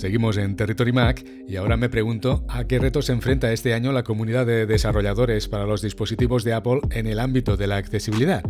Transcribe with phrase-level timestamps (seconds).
[0.00, 3.92] Seguimos en Territory Mac y ahora me pregunto a qué retos se enfrenta este año
[3.92, 8.42] la comunidad de desarrolladores para los dispositivos de Apple en el ámbito de la accesibilidad.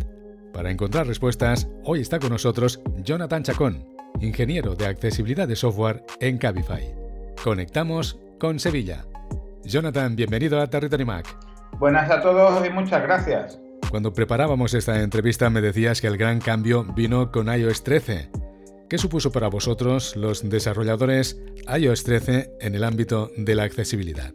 [0.53, 3.85] Para encontrar respuestas, hoy está con nosotros Jonathan Chacón,
[4.21, 6.95] ingeniero de accesibilidad de software en Cabify.
[7.43, 9.03] Conectamos con Sevilla.
[9.65, 11.25] Jonathan, bienvenido a Territory Mac.
[11.79, 13.59] Buenas a todos y muchas gracias.
[13.89, 18.40] Cuando preparábamos esta entrevista me decías que el gran cambio vino con iOS 13
[18.91, 21.41] ¿Qué supuso para vosotros los desarrolladores
[21.73, 24.33] iOS 13 en el ámbito de la accesibilidad?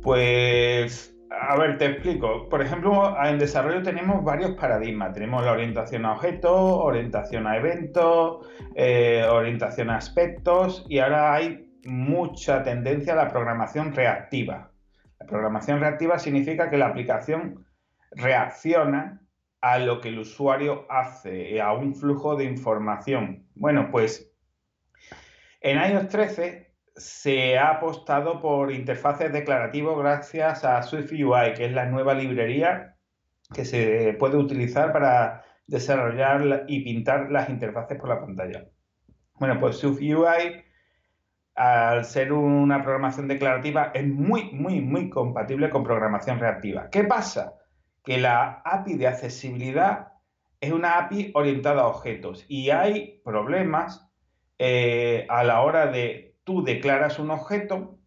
[0.00, 2.48] Pues, a ver, te explico.
[2.48, 5.12] Por ejemplo, en desarrollo tenemos varios paradigmas.
[5.12, 11.70] Tenemos la orientación a objetos, orientación a eventos, eh, orientación a aspectos y ahora hay
[11.84, 14.72] mucha tendencia a la programación reactiva.
[15.20, 17.66] La programación reactiva significa que la aplicación
[18.12, 19.27] reacciona
[19.60, 23.48] a lo que el usuario hace, a un flujo de información.
[23.54, 24.32] Bueno, pues
[25.60, 31.86] en iOS 13 se ha apostado por interfaces declarativos gracias a SwiftUI, que es la
[31.86, 32.96] nueva librería
[33.54, 38.66] que se puede utilizar para desarrollar y pintar las interfaces por la pantalla.
[39.34, 40.64] Bueno, pues SwiftUI,
[41.54, 46.88] al ser una programación declarativa, es muy, muy, muy compatible con programación reactiva.
[46.90, 47.57] ¿Qué pasa?
[48.08, 50.14] Que la API de accesibilidad
[50.62, 54.10] es una API orientada a objetos y hay problemas
[54.58, 57.98] eh, a la hora de tú declaras un objeto,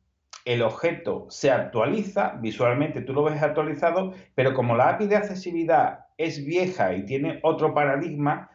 [0.43, 6.07] el objeto se actualiza, visualmente tú lo ves actualizado, pero como la API de accesibilidad
[6.17, 8.49] es vieja y tiene otro paradigma,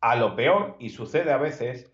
[0.00, 1.92] a lo peor, y sucede a veces,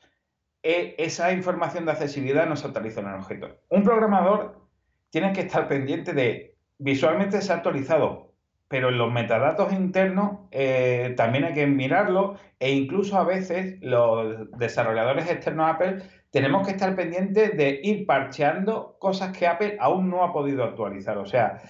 [0.63, 3.59] e, esa información de accesibilidad no se actualiza en el objeto.
[3.71, 4.69] Un programador
[5.11, 8.32] tiene que estar pendiente de visualmente se ha actualizado,
[8.73, 15.31] pero los metadatos internos eh, también hay que mirarlo e incluso a veces los desarrolladores
[15.31, 15.99] externos a Apple
[16.31, 21.19] tenemos que estar pendientes de ir parcheando cosas que Apple aún no ha podido actualizar.
[21.19, 21.61] O sea,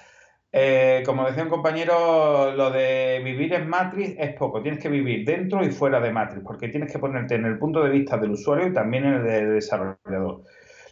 [0.53, 4.63] eh, como decía un compañero, lo de vivir en Matrix es poco.
[4.63, 7.83] Tienes que vivir dentro y fuera de Matrix, porque tienes que ponerte en el punto
[7.83, 10.45] de vista del usuario y también en el del desarrollador.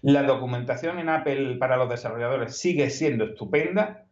[0.02, 4.06] La documentación en Apple para los desarrolladores sigue siendo estupenda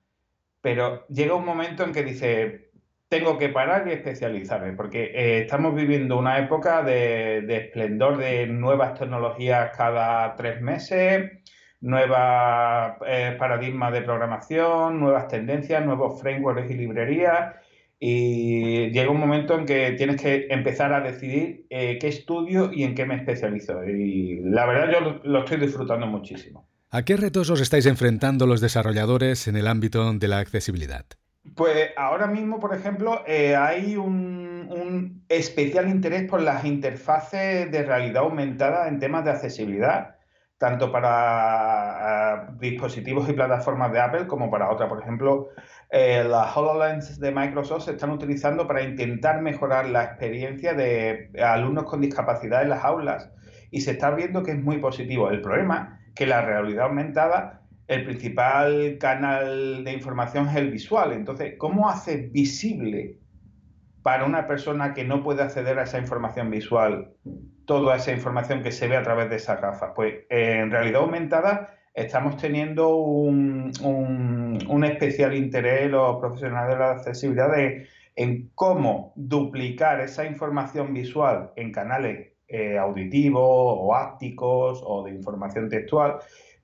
[0.69, 2.69] pero llega un momento en que dice,
[3.09, 8.93] tengo que parar y especializarme, porque eh, estamos viviendo una época de, esplendor de nuevas
[8.99, 11.31] tecnologías cada tres meses,
[11.81, 12.19] nuevos
[13.07, 17.55] eh, paradigmas de programación, nuevas tendencias, nuevos frameworks y librerías.
[17.99, 22.85] Y llega un momento en que tienes que empezar a decidir eh, qué estudio y
[22.85, 23.83] en qué me especializo.
[23.87, 26.69] Y la verdad yo lo estoy disfrutando muchísimo.
[26.91, 31.05] ¿A qué retos os estáis enfrentando los desarrolladores en el ámbito de la accesibilidad?
[31.55, 38.23] Pues ahora mismo, por ejemplo, eh, hay un, especial interés por las interfaces de realidad
[38.23, 40.17] aumentada en temas de accesibilidad,
[40.57, 44.89] tanto para dispositivos y plataformas de Apple como para otras.
[44.89, 45.51] Por ejemplo,
[45.91, 51.85] eh, las HoloLens de Microsoft se están utilizando para intentar mejorar la experiencia de alumnos
[51.85, 53.31] con discapacidad en las aulas
[53.71, 55.29] y se está viendo que es muy positivo.
[55.29, 61.13] El problema que la realidad aumentada, el principal canal de información es el visual.
[61.13, 63.19] Entonces, ¿cómo hace visible
[64.03, 67.13] para una persona que no puede acceder a esa información visual
[67.67, 69.93] toda esa información que se ve a través de esa gafas?
[69.95, 73.71] Pues en realidad aumentada estamos teniendo un,
[74.85, 77.51] especial interés los profesionales de la accesibilidad
[78.17, 85.69] en cómo duplicar esa información visual en canales eh, auditivos o ápticos o de información
[85.69, 86.19] textual,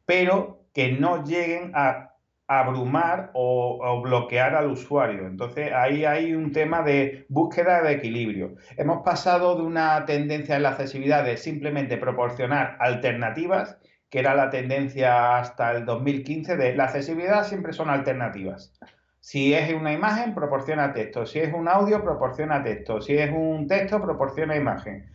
[0.06, 2.15] pero que no lleguen a
[2.47, 5.27] abrumar o, bloquear al usuario.
[5.27, 8.55] Entonces ahí hay un tema de búsqueda de equilibrio.
[8.77, 13.78] Hemos pasado de una tendencia en la accesibilidad de simplemente proporcionar alternativas,
[14.11, 18.78] que era la tendencia hasta el 2015 de la accesibilidad siempre son alternativas.
[19.21, 21.25] Si es una imagen, proporciona texto.
[21.25, 23.00] Si es un audio, proporciona texto.
[23.00, 25.11] Si es un texto, proporciona imagen.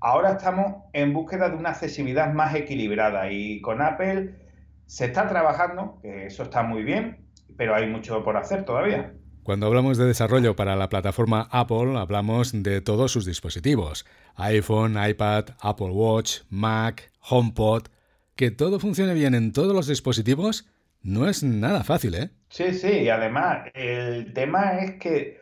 [0.00, 4.34] Ahora estamos en búsqueda de una accesibilidad más equilibrada y con Apple
[4.86, 9.12] se está trabajando, que eso está muy bien, pero hay mucho por hacer todavía.
[9.42, 14.06] Cuando hablamos de desarrollo para la plataforma Apple, hablamos de todos sus dispositivos,
[14.36, 17.84] iPhone, iPad, Apple Watch, Mac, HomePod.
[18.36, 20.68] Que todo funcione bien en todos los dispositivos
[21.02, 22.30] no es nada fácil, ¿eh?
[22.50, 25.40] Sí, sí, y además el tema es que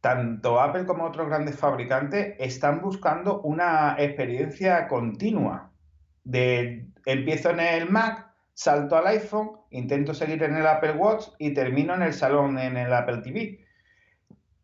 [0.00, 5.70] tanto Apple como otros grandes fabricantes están buscando una experiencia continua.
[6.24, 11.52] De empiezo en el Mac, salto al iPhone, intento seguir en el Apple Watch y
[11.52, 13.64] termino en el salón en el Apple TV.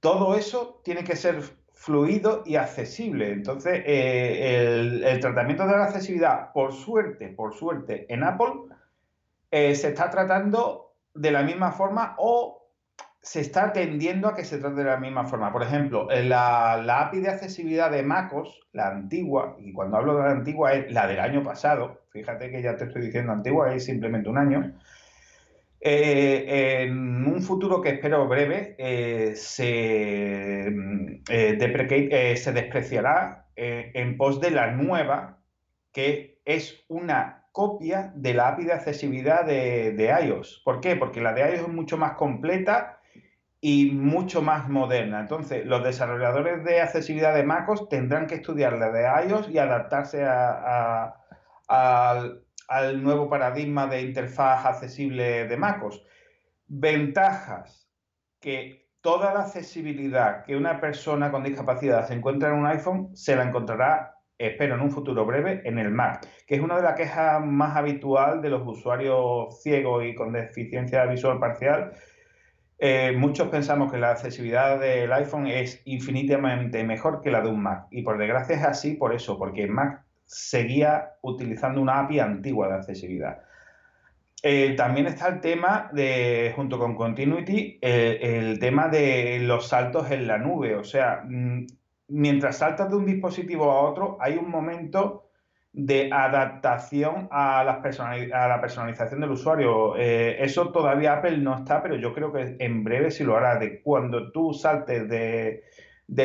[0.01, 1.43] Todo eso tiene que ser
[1.73, 3.33] fluido y accesible.
[3.33, 8.55] Entonces, eh, el, tratamiento de la accesibilidad, por suerte, por suerte, en Apple,
[9.51, 12.66] eh, se está tratando de la misma forma o
[13.27, 15.53] se está tendiendo a que se trate de la misma forma.
[15.53, 20.23] Por ejemplo, la, la API de accesibilidad de MacOS, la antigua, y cuando hablo de
[20.23, 23.85] la antigua es la del año pasado, fíjate que ya te estoy diciendo antigua, es
[23.85, 24.73] simplemente un año,
[25.81, 30.69] eh, en un futuro que espero breve, eh, se,
[31.29, 35.41] eh, se despreciará en pos de la nueva,
[35.91, 40.63] que es una copia de la API de accesibilidad de, de, iOS.
[40.65, 40.95] ¿Por qué?
[40.95, 43.01] Porque la de iOS es mucho más completa
[43.69, 45.19] y mucho más moderna.
[45.19, 50.25] Entonces, los desarrolladores de accesibilidad de MacOS tendrán que estudiar la de iOS y adaptarse
[50.25, 51.17] a,
[51.67, 56.01] al nuevo paradigma de interfaz accesible de MacOS.
[56.69, 57.91] Ventajas,
[58.41, 63.35] que toda la accesibilidad que una persona con discapacidad se encuentra en un iPhone, se
[63.35, 66.95] la encontrará, espero, en un futuro breve, en el Mac, que es una de las
[66.95, 71.95] quejas más habitual de los usuarios ciegos y con deficiencia visual parcial.
[72.79, 77.63] Eh, muchos pensamos que la accesibilidad del iPhone es infinitamente mejor que la de un
[77.63, 77.87] Mac.
[77.91, 82.75] Y por desgracia es así por eso, porque Mac seguía utilizando una API antigua de
[82.75, 83.39] accesibilidad.
[84.43, 90.11] Eh, también está el tema de, junto con Continuity, eh, el tema de los saltos
[90.11, 90.77] en la nube.
[90.77, 91.67] O sea, mm,
[92.09, 95.26] mientras saltas de un dispositivo a otro, hay un momento
[95.77, 99.95] de adaptación a, la personalización del usuario.
[99.99, 103.59] Eh, eso todavía Apple no está, pero yo creo que en breve sí lo hará.
[103.59, 105.63] De cuando tú saltes de,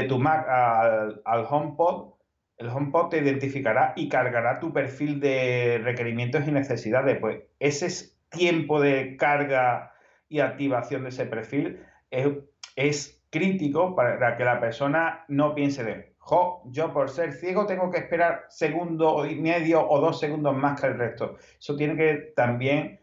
[0.07, 2.13] tu Mac al, al HomePod,
[2.57, 7.19] el HomePod te identificará y cargará tu perfil de requerimientos y necesidades.
[7.19, 9.91] Pues ese tiempo de carga
[10.29, 16.61] y activación de ese perfil es, crítico para que la persona no piense de, jo,
[16.65, 20.87] yo por ser ciego tengo que esperar segundo y medio o dos segundos más que
[20.87, 21.37] el resto.
[21.59, 22.99] Eso tiene que también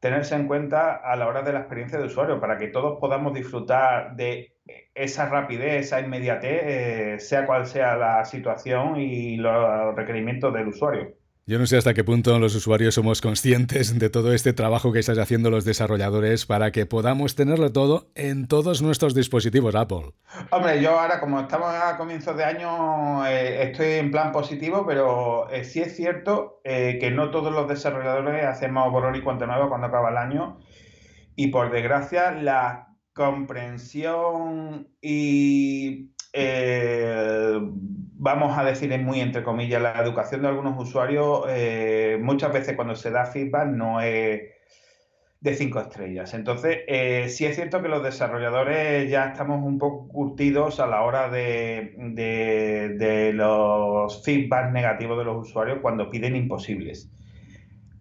[0.00, 3.34] tenerse en cuenta a la hora de la experiencia de usuario, para que todos podamos
[3.34, 4.54] disfrutar de
[4.94, 11.14] esa rapidez, esa inmediatez, eh, sea cual sea la situación y los requerimientos del usuario.
[11.48, 14.98] Yo no sé hasta qué punto los usuarios somos conscientes de todo este trabajo que
[14.98, 20.12] están haciendo los desarrolladores para que podamos tenerlo todo en todos nuestros dispositivos Apple.
[20.50, 25.48] Hombre, yo ahora como estamos a comienzos de año eh, estoy en plan positivo, pero
[25.48, 29.86] eh, sí es cierto que no todos los desarrolladores hacemos borrón y cuenta nueva cuando
[29.86, 30.58] acaba el año
[31.34, 40.00] y por desgracia la comprensión y, eh, vamos a decir en muy entre comillas, la
[40.00, 44.42] educación de algunos usuarios, eh, muchas veces cuando se da feedback no es
[45.40, 46.34] de cinco estrellas.
[46.34, 51.02] Entonces, eh, sí es cierto que los desarrolladores ya estamos un poco curtidos a la
[51.02, 57.10] hora de, de los feedbacks negativos de los usuarios cuando piden imposibles.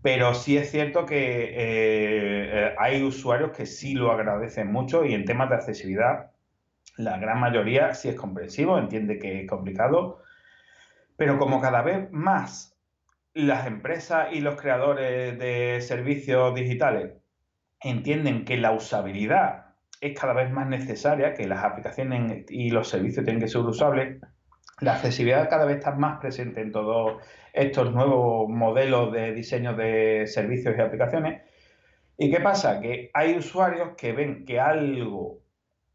[0.01, 5.49] Pero sí es cierto que hay usuarios que sí lo agradecen mucho y en temas
[5.49, 6.31] de accesibilidad
[6.97, 10.21] la gran mayoría sí es comprensivo, entiende que es complicado,
[11.15, 12.75] pero como cada vez más
[13.33, 17.13] las empresas y los creadores de servicios digitales
[17.79, 23.25] entienden que la usabilidad es cada vez más necesaria, que las aplicaciones y los servicios
[23.25, 24.19] tienen que ser usables,
[24.79, 27.21] la accesibilidad cada vez está más presente en todos
[27.53, 31.41] estos nuevos modelos de diseño de servicios y aplicaciones.
[32.17, 32.79] ¿Y qué pasa?
[32.79, 35.41] Que hay usuarios que ven que algo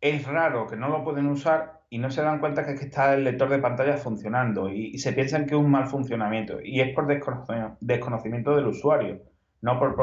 [0.02, 2.86] es raro, que no lo pueden usar y no se dan cuenta que, es que
[2.86, 6.58] está el lector de pantalla funcionando y, se piensan que es un mal funcionamiento.
[6.62, 9.22] Y es por desconocimiento, del usuario,
[9.60, 9.94] no por,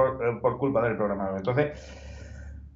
[0.41, 1.37] por culpa del programador.
[1.39, 1.71] Entonces,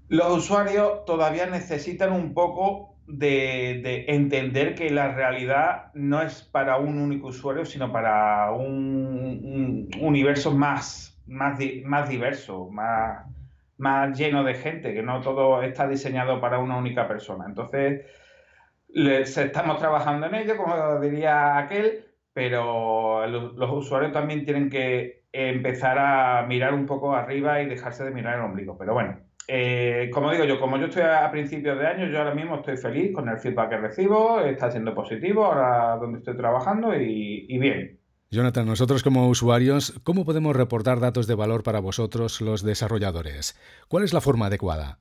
[0.09, 6.99] los usuarios todavía necesitan un poco de, entender que la realidad no es para un
[6.99, 13.25] único usuario, sino para un, universo más, más, más diverso, más,
[13.77, 17.45] más lleno de gente, que no todo está diseñado para una única persona.
[17.47, 18.05] Entonces,
[18.93, 26.45] estamos trabajando en ello, como diría aquel, pero los usuarios también tienen que empezar a
[26.47, 28.77] mirar un poco arriba y dejarse de mirar el ombligo.
[28.77, 32.35] Pero bueno, eh, como digo yo, como yo estoy a principios de año, yo ahora
[32.35, 36.95] mismo estoy feliz con el feedback que recibo, está siendo positivo ahora donde estoy trabajando
[36.95, 38.02] y bien.
[38.33, 43.57] Jonathan, nosotros como usuarios, ¿cómo podemos reportar datos de valor para vosotros los desarrolladores?
[43.87, 44.99] ¿Cuál es la forma adecuada?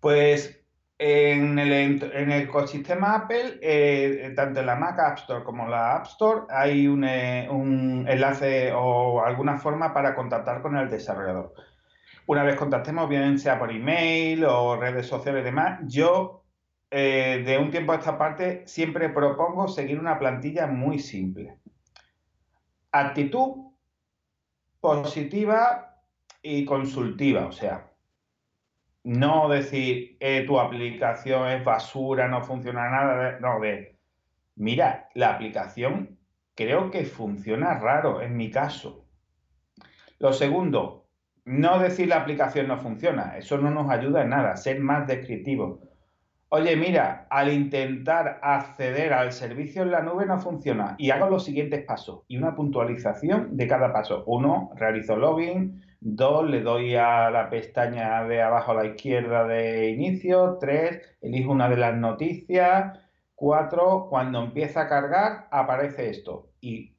[0.00, 0.60] Pues
[0.98, 2.00] en el,
[2.32, 7.04] ecosistema Apple, eh, tanto en la Mac App Store como la App Store, hay un,
[7.04, 11.54] eh, un enlace o alguna forma para contactar con el desarrollador
[12.26, 16.44] una vez contactemos, bien sea por email o redes sociales y demás, yo
[16.90, 21.58] eh, de un tiempo a esta parte, siempre propongo seguir una plantilla muy simple.
[22.96, 23.72] Actitud
[24.78, 25.98] positiva
[26.40, 27.90] y consultiva, o sea,
[29.02, 33.98] no decir eh, tu aplicación es basura, no funciona nada, no, de,
[34.54, 36.20] mira, la aplicación
[36.54, 39.08] creo que funciona raro en mi caso.
[40.20, 41.08] Lo segundo,
[41.44, 45.80] no decir la aplicación no funciona, eso no nos ayuda en nada, ser más descriptivo.
[46.56, 51.44] Oye, mira, al intentar acceder al servicio en la nube no funciona y hago los
[51.44, 54.22] siguientes pasos y una puntualización de cada paso.
[54.28, 55.82] Uno, realizo login.
[55.98, 60.58] Dos, le doy a la pestaña de abajo a la izquierda de inicio.
[60.60, 63.00] Tres, elijo una de las noticias.
[63.34, 66.94] Cuatro, cuando empieza a cargar aparece esto y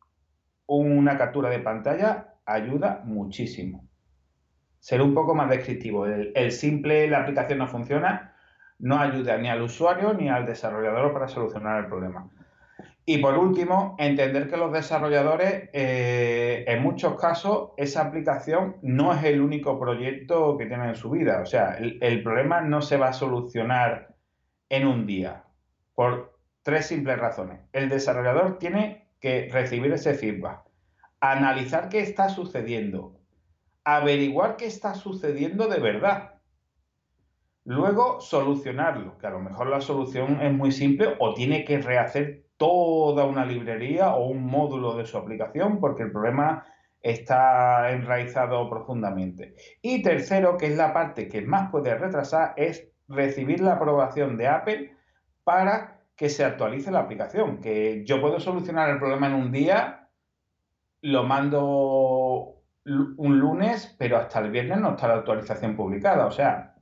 [0.68, 3.88] una captura de pantalla ayuda muchísimo.
[4.80, 6.08] Ser un poco más descriptivo.
[6.08, 8.35] el simple, la aplicación no funciona,
[8.80, 12.30] no ayuda ni al usuario ni al desarrollador para solucionar el problema.
[13.08, 19.24] Y por último, entender que los desarrolladores, eh, en muchos casos, esa aplicación no es
[19.24, 21.40] el único proyecto que tienen en su vida.
[21.42, 24.16] O sea, el, problema no se va a solucionar
[24.70, 25.44] en un día,
[25.94, 27.60] por tres simples razones.
[27.74, 30.62] El desarrollador tiene que recibir ese feedback,
[31.20, 33.20] analizar qué está sucediendo,
[33.84, 36.35] averiguar qué está sucediendo de verdad
[37.66, 42.46] Luego, solucionarlo, que a lo mejor la solución es muy simple o tiene que rehacer
[42.58, 46.64] toda una librería o un módulo de su aplicación porque el problema
[47.02, 49.56] está enraizado profundamente.
[49.82, 54.48] Y tercero, que es la parte que más puede retrasar, es recibir la aprobación de
[54.48, 54.96] Apple
[55.44, 57.62] para que se actualice la aplicación.
[57.62, 60.10] Que yo puedo solucionar el problema en un día,
[61.02, 66.28] lo mando un lunes, pero hasta el viernes no está la actualización publicada.
[66.28, 66.75] O sea,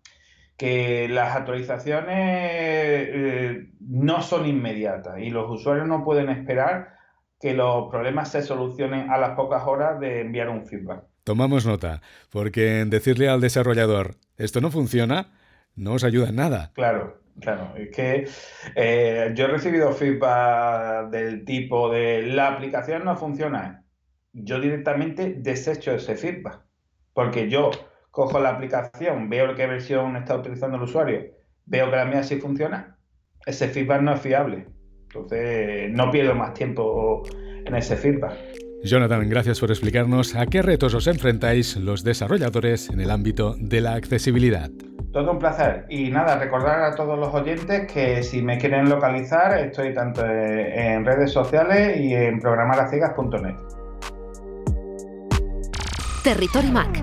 [0.63, 6.93] que las actualizaciones eh, no son inmediatas y los usuarios no pueden esperar
[7.37, 11.03] que los problemas se solucionen a las pocas horas de enviar un feedback.
[11.25, 15.31] Tomamos nota, porque decirle al desarrollador esto no funciona
[15.75, 16.71] no os ayuda en nada.
[16.75, 17.73] Claro, claro.
[17.75, 18.29] Es que
[18.77, 23.83] eh, yo he recibido feedback del tipo de la aplicación no funciona.
[24.31, 26.61] Yo directamente desecho ese feedback,
[27.11, 27.71] porque yo
[28.13, 31.31] cojo la aplicación, veo qué versión está utilizando el usuario,
[31.65, 32.95] veo que la mía sí funciona,
[33.43, 34.67] ese feedback no es fiable.
[35.05, 38.33] Entonces, no pierdo más tiempo en ese feedback.
[38.83, 43.81] Jonathan, gracias por explicarnos a qué retos os enfrentáis los desarrolladores en el ámbito de
[43.81, 44.69] la accesibilidad.
[45.11, 45.87] Todo un placer.
[45.89, 51.03] Y nada, recordar a todos los oyentes que si me quieren localizar, estoy tanto en
[51.03, 53.55] redes sociales y en programaraciegas.net.
[56.23, 57.01] Territory Mac